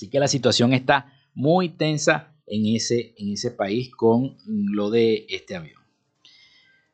[0.00, 5.26] Así que la situación está muy tensa en ese, en ese país con lo de
[5.28, 5.78] este avión.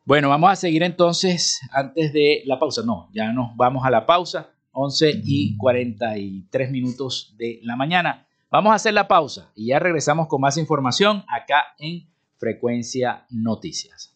[0.05, 2.83] Bueno, vamos a seguir entonces antes de la pausa.
[2.85, 4.51] No, ya nos vamos a la pausa.
[4.73, 8.27] 11 y 43 minutos de la mañana.
[8.51, 14.16] Vamos a hacer la pausa y ya regresamos con más información acá en Frecuencia Noticias.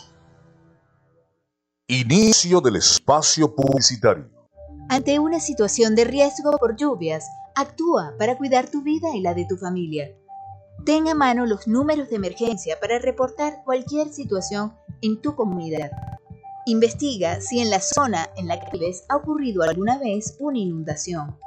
[1.93, 4.29] Inicio del espacio publicitario.
[4.87, 9.45] Ante una situación de riesgo por lluvias, actúa para cuidar tu vida y la de
[9.45, 10.09] tu familia.
[10.85, 15.91] Ten a mano los números de emergencia para reportar cualquier situación en tu comunidad.
[16.65, 21.37] Investiga si en la zona en la que vives ha ocurrido alguna vez una inundación.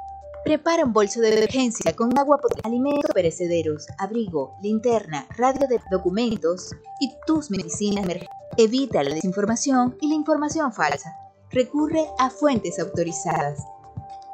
[0.43, 6.69] Prepara un bolso de emergencia con agua alimentos perecederos, abrigo, linterna, radio de documentos
[6.99, 8.44] y tus medicinas emergentes.
[8.57, 11.13] Evita la desinformación y la información falsa.
[11.51, 13.59] Recurre a fuentes autorizadas.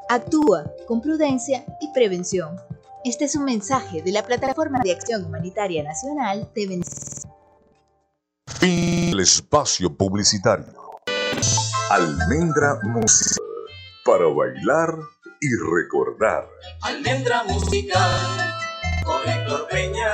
[0.10, 2.56] Actúa con prudencia y prevención.
[3.04, 7.36] Este es un mensaje de la Plataforma de Acción Humanitaria Nacional de Venezuela.
[8.62, 10.72] El espacio publicitario.
[11.90, 13.44] Almendra musical
[14.06, 15.00] para bailar
[15.40, 16.48] y recordar.
[16.84, 18.12] Almendra musical
[19.04, 20.14] con Héctor Peña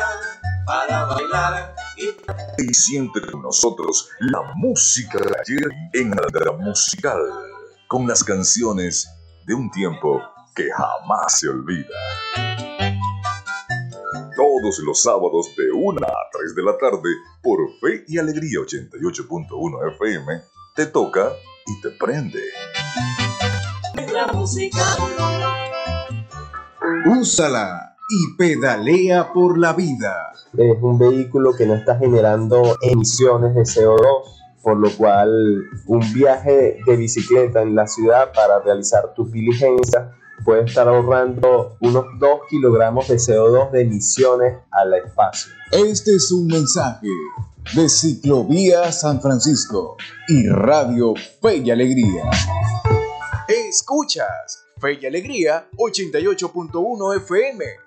[0.66, 2.74] para bailar y...
[2.74, 7.20] siente con nosotros la música de ayer en Almendra musical
[7.88, 9.10] con las canciones
[9.46, 10.22] de un tiempo
[10.56, 11.96] que jamás se olvida.
[14.36, 17.10] Todos los sábados de 1 a 3 de la tarde
[17.42, 20.42] por Fe y Alegría 88.1 FM,
[20.76, 21.32] te toca
[21.66, 22.42] y te prende.
[27.06, 30.32] Úsala y pedalea por la vida.
[30.58, 34.24] Es un vehículo que no está generando emisiones de CO2,
[34.64, 35.30] por lo cual
[35.88, 40.14] un viaje de bicicleta en la ciudad para realizar tus diligencias
[40.46, 45.52] puede estar ahorrando unos 2 kilogramos de CO2 de emisiones al espacio.
[45.72, 47.10] Este es un mensaje
[47.76, 49.98] de Ciclovía San Francisco
[50.30, 52.24] y Radio Fe y Alegría.
[53.50, 57.87] Escuchas Fe y Alegría 88.1 FM.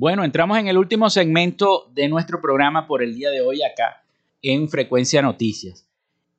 [0.00, 4.02] Bueno, entramos en el último segmento de nuestro programa por el día de hoy acá
[4.40, 5.86] en Frecuencia Noticias.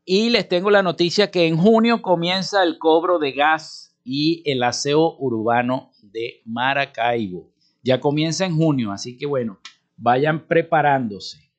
[0.03, 4.63] Y les tengo la noticia que en junio comienza el cobro de gas y el
[4.63, 7.51] aseo urbano de Maracaibo.
[7.83, 9.59] Ya comienza en junio, así que bueno,
[9.95, 11.51] vayan preparándose.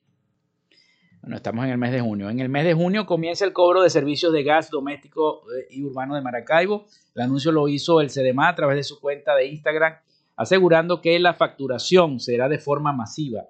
[1.21, 2.29] Bueno, estamos en el mes de junio.
[2.29, 5.83] En el mes de junio comienza el cobro de servicios de gas doméstico eh, y
[5.85, 6.85] urbano de Maracaibo.
[7.15, 9.93] El anuncio lo hizo el CDMA a través de su cuenta de Instagram,
[10.35, 13.45] asegurando que la facturación será de forma masiva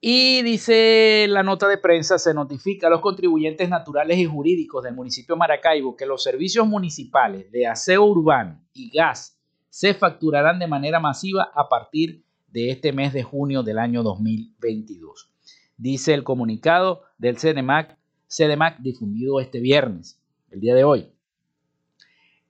[0.00, 4.94] y dice la nota de prensa, se notifica a los contribuyentes naturales y jurídicos del
[4.94, 9.40] municipio Maracaibo que los servicios municipales de aseo urbano y gas
[9.70, 15.32] se facturarán de manera masiva a partir de este mes de junio del año 2022.
[15.76, 17.98] Dice el comunicado del CDMAC,
[18.28, 21.08] CDMAC difundido este viernes, el día de hoy.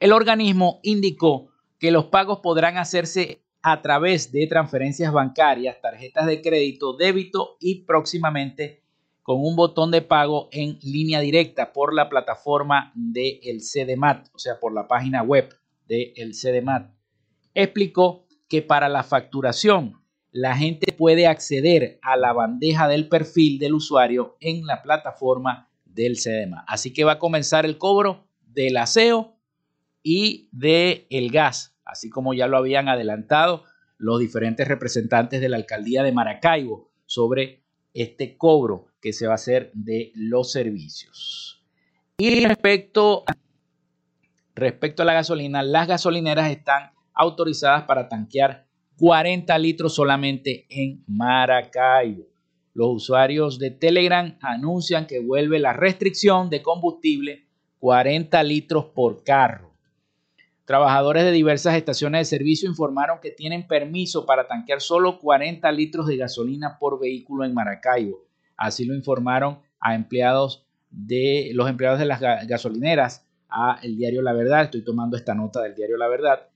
[0.00, 1.48] El organismo indicó
[1.78, 7.84] que los pagos podrán hacerse a través de transferencias bancarias, tarjetas de crédito, débito y
[7.84, 8.82] próximamente
[9.22, 14.38] con un botón de pago en línea directa por la plataforma del el CDMAT, o
[14.38, 15.54] sea, por la página web
[15.86, 16.90] del el CDMAT.
[17.54, 20.00] Explicó que para la facturación
[20.30, 26.16] la gente puede acceder a la bandeja del perfil del usuario en la plataforma del
[26.16, 26.64] CDMAT.
[26.66, 29.37] Así que va a comenzar el cobro del aseo
[30.02, 33.64] y del el gas así como ya lo habían adelantado
[33.96, 39.36] los diferentes representantes de la alcaldía de Maracaibo sobre este cobro que se va a
[39.36, 41.64] hacer de los servicios.
[42.18, 43.24] Y respecto,
[44.54, 48.66] respecto a la gasolina, las gasolineras están autorizadas para tanquear
[48.98, 52.26] 40 litros solamente en Maracaibo.
[52.74, 57.48] Los usuarios de Telegram anuncian que vuelve la restricción de combustible
[57.80, 59.67] 40 litros por carro.
[60.68, 66.06] Trabajadores de diversas estaciones de servicio informaron que tienen permiso para tanquear solo 40 litros
[66.06, 68.26] de gasolina por vehículo en Maracaibo.
[68.54, 74.34] Así lo informaron a empleados de los empleados de las gasolineras a el diario La
[74.34, 74.64] Verdad.
[74.64, 76.48] Estoy tomando esta nota del diario La Verdad,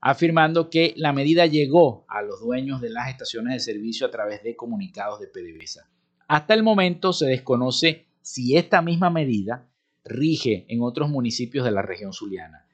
[0.00, 4.42] afirmando que la medida llegó a los dueños de las estaciones de servicio a través
[4.42, 5.88] de comunicados de PDVSA.
[6.26, 9.68] Hasta el momento se desconoce si esta misma medida
[10.04, 12.64] rige en otros municipios de la región zuliana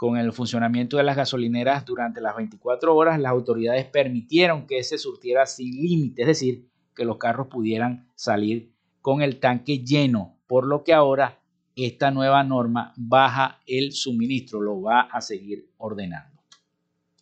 [0.00, 4.96] con el funcionamiento de las gasolineras durante las 24 horas, las autoridades permitieron que se
[4.96, 8.72] surtiera sin límite, es decir, que los carros pudieran salir
[9.02, 11.38] con el tanque lleno, por lo que ahora
[11.76, 16.40] esta nueva norma baja el suministro, lo va a seguir ordenando.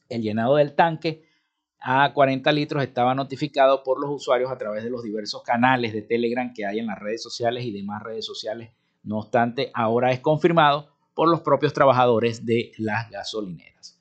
[0.08, 1.24] El llenado del tanque
[1.80, 6.02] a 40 litros estaba notificado por los usuarios a través de los diversos canales de
[6.02, 8.70] Telegram que hay en las redes sociales y demás redes sociales.
[9.02, 13.98] No obstante, ahora es confirmado por los propios trabajadores de las gasolineras.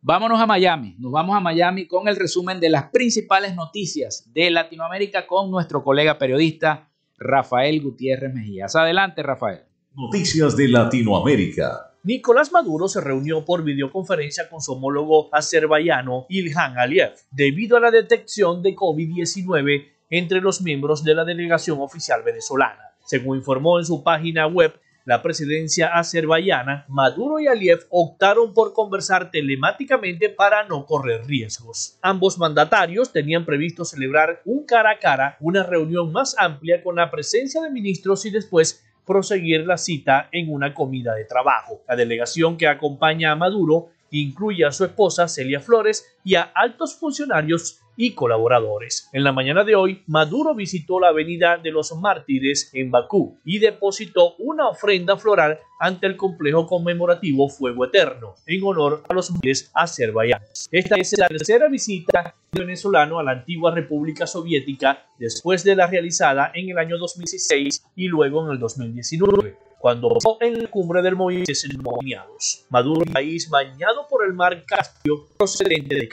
[0.00, 4.50] Vámonos a Miami, nos vamos a Miami con el resumen de las principales noticias de
[4.50, 6.88] Latinoamérica con nuestro colega periodista
[7.18, 8.74] Rafael Gutiérrez Mejías.
[8.76, 9.60] Adelante, Rafael.
[9.94, 11.92] Noticias de Latinoamérica.
[12.02, 17.90] Nicolás Maduro se reunió por videoconferencia con su homólogo azerbaiyano Ilhan Aliyev debido a la
[17.90, 22.94] detección de COVID-19 entre los miembros de la delegación oficial venezolana.
[23.04, 29.30] Según informó en su página web la presidencia azerbaiyana, Maduro y Aliyev optaron por conversar
[29.30, 31.98] telemáticamente para no correr riesgos.
[32.00, 37.10] Ambos mandatarios tenían previsto celebrar un cara a cara, una reunión más amplia con la
[37.10, 41.82] presencia de ministros y después proseguir la cita en una comida de trabajo.
[41.86, 46.96] La delegación que acompaña a Maduro incluye a su esposa Celia Flores y a altos
[46.96, 49.08] funcionarios y colaboradores.
[49.12, 53.58] En la mañana de hoy, Maduro visitó la Avenida de los Mártires en Bakú y
[53.58, 59.70] depositó una ofrenda floral ante el complejo conmemorativo Fuego Eterno, en honor a los miles
[59.74, 60.68] azerbaiyanos.
[60.70, 66.52] Esta es la tercera visita venezolano a la antigua República Soviética después de la realizada
[66.54, 71.52] en el año 2016 y luego en el 2019 cuando en la cumbre del movimiento
[71.82, 72.64] nominados.
[72.70, 76.08] Maduro, un país bañado por el mar Caspio, procedente de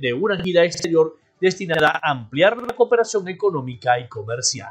[0.00, 4.68] de una gira exterior destinada a ampliar la cooperación económica y comercial.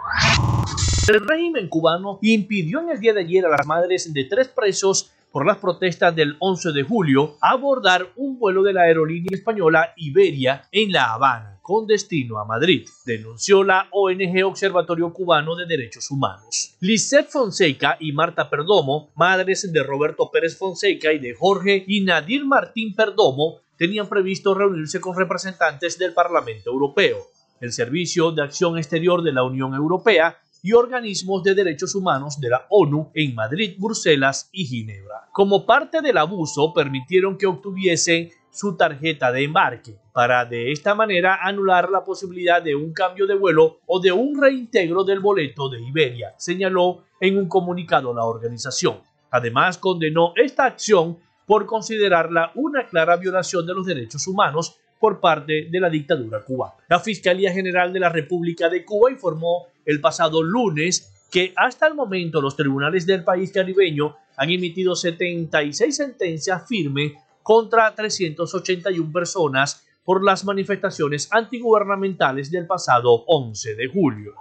[1.10, 5.12] El régimen cubano impidió en el día de ayer a las madres de tres presos
[5.30, 10.64] por las protestas del 11 de julio abordar un vuelo de la aerolínea española Iberia
[10.72, 16.78] en La Habana con destino a Madrid, denunció la ONG Observatorio Cubano de Derechos Humanos.
[16.80, 22.46] Lisette Fonseca y Marta Perdomo, madres de Roberto Pérez Fonseca y de Jorge y Nadir
[22.46, 27.18] Martín Perdomo, tenían previsto reunirse con representantes del Parlamento Europeo,
[27.60, 32.50] el Servicio de Acción Exterior de la Unión Europea y organismos de derechos humanos de
[32.50, 35.28] la ONU en Madrid, Bruselas y Ginebra.
[35.34, 41.38] Como parte del abuso, permitieron que obtuviesen su tarjeta de embarque para de esta manera
[41.44, 45.80] anular la posibilidad de un cambio de vuelo o de un reintegro del boleto de
[45.80, 48.98] Iberia, señaló en un comunicado la organización.
[49.30, 55.68] Además, condenó esta acción por considerarla una clara violación de los derechos humanos por parte
[55.70, 56.74] de la dictadura cubana.
[56.90, 61.94] La Fiscalía General de la República de Cuba informó el pasado lunes que hasta el
[61.94, 67.14] momento los tribunales del país caribeño han emitido 76 sentencias firmes
[67.48, 74.34] contra 381 personas por las manifestaciones antigubernamentales del pasado 11 de julio.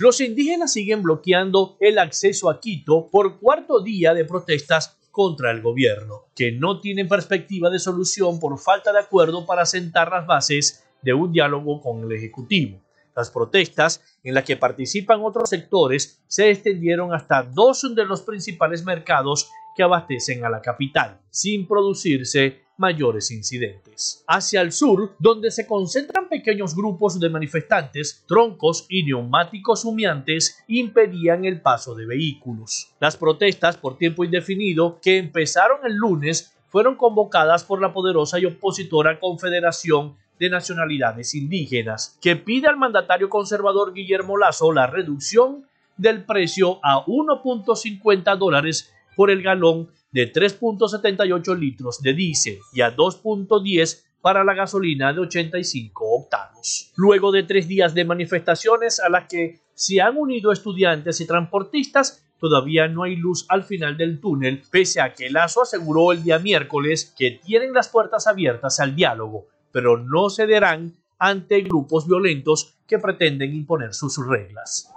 [0.00, 5.62] Los indígenas siguen bloqueando el acceso a Quito por cuarto día de protestas contra el
[5.62, 10.84] gobierno, que no tienen perspectiva de solución por falta de acuerdo para sentar las bases
[11.00, 12.82] de un diálogo con el Ejecutivo.
[13.16, 18.84] Las protestas, en las que participan otros sectores, se extendieron hasta dos de los principales
[18.84, 24.24] mercados que abastecen a la capital, sin producirse mayores incidentes.
[24.26, 31.44] Hacia el sur, donde se concentran pequeños grupos de manifestantes, troncos y neumáticos humeantes impedían
[31.44, 32.92] el paso de vehículos.
[33.00, 38.46] Las protestas por tiempo indefinido, que empezaron el lunes, fueron convocadas por la poderosa y
[38.46, 46.24] opositora Confederación de Nacionalidades Indígenas, que pide al mandatario conservador Guillermo Lazo la reducción del
[46.24, 54.04] precio a 1.50 dólares por el galón de 3.78 litros de diésel y a 2.10
[54.20, 56.92] para la gasolina de 85 octanos.
[56.96, 62.24] Luego de tres días de manifestaciones a las que se han unido estudiantes y transportistas,
[62.38, 66.38] todavía no hay luz al final del túnel, pese a que Lazo aseguró el día
[66.38, 72.98] miércoles que tienen las puertas abiertas al diálogo, pero no cederán ante grupos violentos que
[72.98, 74.90] pretenden imponer sus reglas.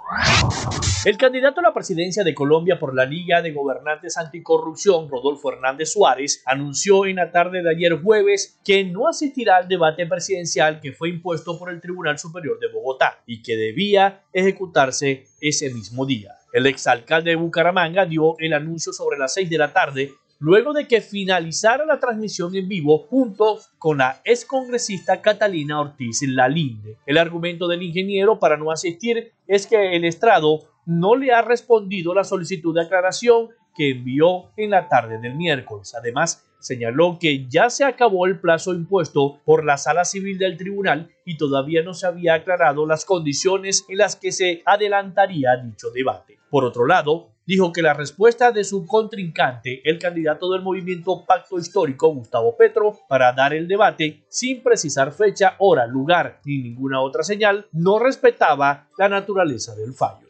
[1.04, 5.92] El candidato a la presidencia de Colombia por la Liga de Gobernantes Anticorrupción, Rodolfo Hernández
[5.92, 10.92] Suárez, anunció en la tarde de ayer jueves que no asistirá al debate presidencial que
[10.92, 16.34] fue impuesto por el Tribunal Superior de Bogotá y que debía ejecutarse ese mismo día.
[16.52, 20.86] El exalcalde de Bucaramanga dio el anuncio sobre las 6 de la tarde luego de
[20.86, 26.96] que finalizara la transmisión en vivo junto con la excongresista Catalina Ortiz Lalinde.
[27.06, 32.14] El argumento del ingeniero para no asistir es que el estrado no le ha respondido
[32.14, 35.94] la solicitud de aclaración que envió en la tarde del miércoles.
[35.94, 41.10] Además, señaló que ya se acabó el plazo impuesto por la sala civil del tribunal
[41.24, 46.38] y todavía no se había aclarado las condiciones en las que se adelantaría dicho debate.
[46.50, 51.58] Por otro lado, dijo que la respuesta de su contrincante, el candidato del movimiento Pacto
[51.58, 57.22] Histórico, Gustavo Petro, para dar el debate, sin precisar fecha, hora, lugar ni ninguna otra
[57.22, 60.28] señal, no respetaba la naturaleza del fallo.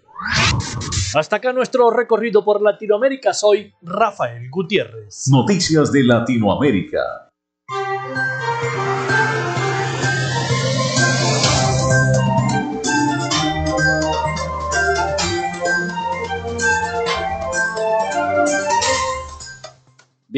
[1.14, 3.34] Hasta acá nuestro recorrido por Latinoamérica.
[3.34, 5.24] Soy Rafael Gutiérrez.
[5.28, 7.27] Noticias de Latinoamérica.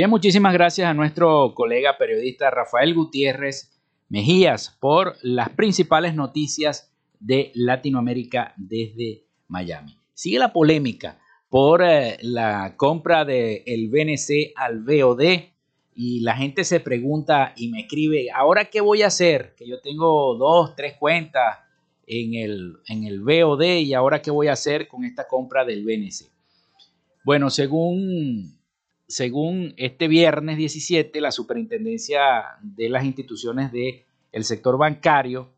[0.01, 3.71] Bien, muchísimas gracias a nuestro colega periodista Rafael Gutiérrez
[4.09, 9.95] Mejías por las principales noticias de Latinoamérica desde Miami.
[10.15, 11.19] Sigue la polémica
[11.51, 15.23] por eh, la compra del el BNC al BOD
[15.95, 19.55] y la gente se pregunta y me escribe, ¿ahora qué voy a hacer?
[19.55, 21.59] Que yo tengo dos, tres cuentas
[22.07, 25.85] en el, en el BOD y ahora qué voy a hacer con esta compra del
[25.85, 26.25] BNC.
[27.23, 28.60] Bueno, según
[29.11, 35.51] según este viernes 17, la Superintendencia de las Instituciones del sector bancario,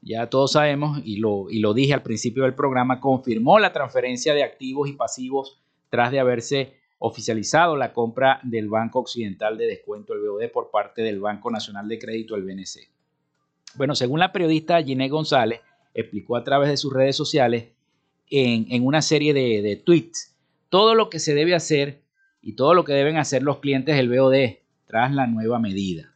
[0.00, 4.32] ya todos sabemos, y lo, y lo dije al principio del programa, confirmó la transferencia
[4.32, 5.60] de activos y pasivos
[5.90, 11.02] tras de haberse oficializado la compra del Banco Occidental de Descuento, el BOD, por parte
[11.02, 12.88] del Banco Nacional de Crédito, el BNC.
[13.74, 15.60] Bueno, según la periodista Ginette González,
[15.92, 17.68] explicó a través de sus redes sociales
[18.30, 20.34] en, una serie de, de tweets
[20.70, 22.02] todo lo que se debe hacer
[22.40, 26.14] y todo lo que deben hacer los clientes del BOD tras la nueva medida.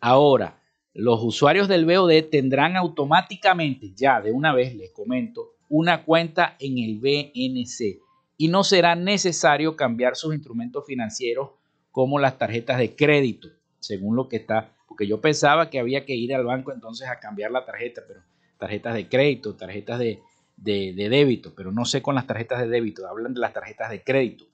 [0.00, 0.60] Ahora,
[0.92, 6.78] los usuarios del BOD tendrán automáticamente, ya de una vez les comento, una cuenta en
[6.78, 8.00] el BNC
[8.36, 11.50] y no será necesario cambiar sus instrumentos financieros
[11.90, 13.48] como las tarjetas de crédito,
[13.78, 17.20] según lo que está, porque yo pensaba que había que ir al banco entonces a
[17.20, 18.20] cambiar la tarjeta, pero
[18.58, 20.20] tarjetas de crédito, tarjetas de,
[20.56, 24.02] de, débito, pero no sé con las tarjetas de débito, hablan de las tarjetas de
[24.02, 24.44] crédito.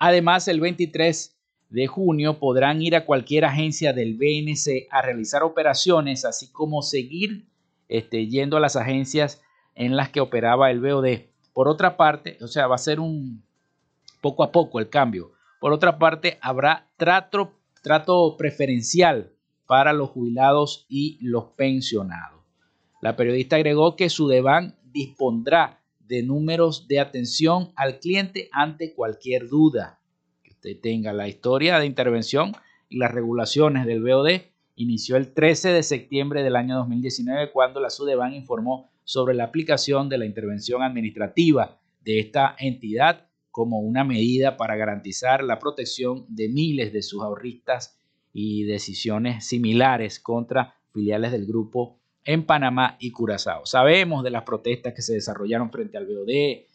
[0.00, 1.36] Además, el 23
[1.68, 7.46] de junio podrán ir a cualquier agencia del BNC a realizar operaciones, así como seguir
[7.86, 9.42] este, yendo a las agencias
[9.74, 11.26] en las que operaba el BOD.
[11.52, 13.44] Por otra parte, o sea, va a ser un
[14.22, 15.32] poco a poco el cambio.
[15.60, 19.32] Por otra parte, habrá trato, trato preferencial
[19.66, 22.40] para los jubilados y los pensionados.
[23.02, 25.79] La periodista agregó que su Sudeban dispondrá
[26.10, 30.00] de números de atención al cliente ante cualquier duda
[30.42, 31.12] que usted tenga.
[31.12, 32.52] La historia de intervención
[32.88, 34.40] y las regulaciones del BOD
[34.74, 40.08] inició el 13 de septiembre del año 2019 cuando la Sudeban informó sobre la aplicación
[40.08, 46.48] de la intervención administrativa de esta entidad como una medida para garantizar la protección de
[46.48, 47.96] miles de sus ahorristas
[48.32, 53.66] y decisiones similares contra filiales del grupo en Panamá y Curazao.
[53.66, 56.66] Sabemos de las protestas que se desarrollaron frente al BOD,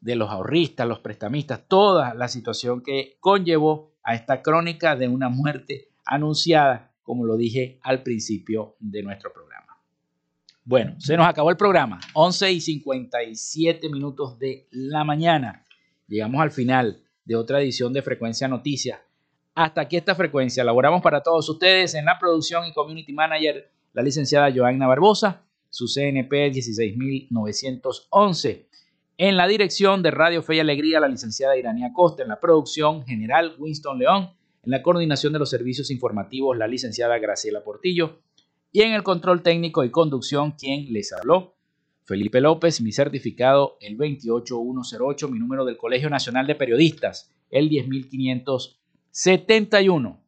[0.00, 5.28] de los ahorristas, los prestamistas, toda la situación que conllevó a esta crónica de una
[5.28, 9.78] muerte anunciada, como lo dije al principio de nuestro programa.
[10.64, 15.64] Bueno, se nos acabó el programa, 11 y 57 minutos de la mañana.
[16.08, 19.00] Llegamos al final de otra edición de Frecuencia Noticias.
[19.54, 20.62] Hasta aquí esta frecuencia.
[20.62, 25.86] Elaboramos para todos ustedes en la producción y community manager la licenciada Joanna Barbosa, su
[25.86, 28.68] CNP 16911.
[29.16, 32.22] En la dirección de Radio Fe y Alegría, la licenciada Irania Costa.
[32.22, 34.34] En la producción general, Winston León.
[34.62, 38.20] En la coordinación de los servicios informativos, la licenciada Graciela Portillo.
[38.70, 41.54] Y en el control técnico y conducción, quien les habló,
[42.04, 50.25] Felipe López, mi certificado el 28108, mi número del Colegio Nacional de Periodistas, el 10571.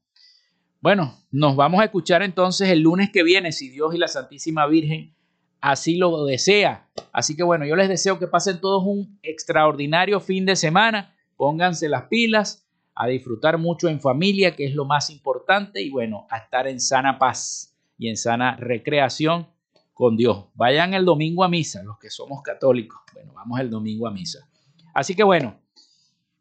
[0.80, 4.66] Bueno, nos vamos a escuchar entonces el lunes que viene, si Dios y la Santísima
[4.66, 5.12] Virgen
[5.60, 6.88] así lo desea.
[7.12, 11.88] Así que bueno, yo les deseo que pasen todos un extraordinario fin de semana, pónganse
[11.88, 12.64] las pilas,
[12.94, 16.80] a disfrutar mucho en familia, que es lo más importante, y bueno, a estar en
[16.80, 19.48] sana paz y en sana recreación
[19.94, 20.46] con Dios.
[20.54, 23.00] Vayan el domingo a misa, los que somos católicos.
[23.14, 24.48] Bueno, vamos el domingo a misa.
[24.94, 25.60] Así que bueno,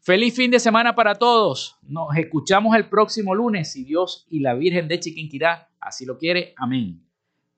[0.07, 1.77] Feliz fin de semana para todos.
[1.81, 6.53] Nos escuchamos el próximo lunes, si Dios y la Virgen de Chiquinquirá así lo quiere.
[6.55, 7.05] Amén.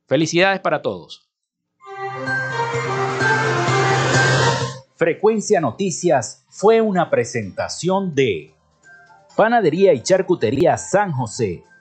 [0.08, 1.30] Felicidades para todos.
[4.96, 8.56] Frecuencia Noticias fue una presentación de
[9.38, 11.64] Panadería y Charcutería San José